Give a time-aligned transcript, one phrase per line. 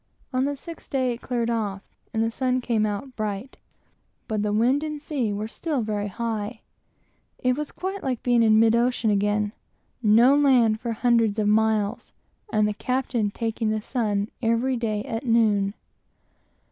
[0.33, 3.57] On the sixth day it cleared off, and the sun came out bright,
[4.27, 6.61] but the wind and sea were still very high.
[7.37, 9.53] It was quite like being at sea again:
[10.01, 12.13] no land for hundreds of miles,
[12.51, 15.75] and the captain taking the sun every day at noon.